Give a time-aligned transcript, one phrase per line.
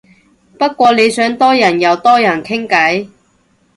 [0.57, 3.07] 不過你想多人又多人傾偈